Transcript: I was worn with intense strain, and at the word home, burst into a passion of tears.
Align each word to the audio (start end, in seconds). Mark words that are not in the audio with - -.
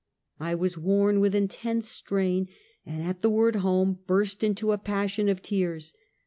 I 0.39 0.55
was 0.55 0.79
worn 0.79 1.19
with 1.19 1.35
intense 1.35 1.87
strain, 1.87 2.47
and 2.87 3.03
at 3.03 3.21
the 3.21 3.29
word 3.29 3.57
home, 3.57 3.99
burst 4.07 4.43
into 4.43 4.71
a 4.71 4.79
passion 4.79 5.29
of 5.29 5.43
tears. 5.43 5.93